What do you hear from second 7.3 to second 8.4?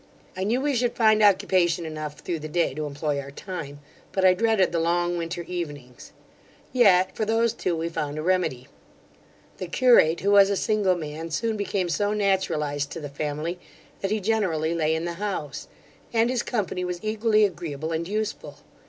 too we found a